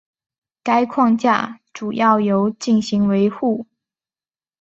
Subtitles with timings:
[0.63, 3.67] 该框架主要由进行维护。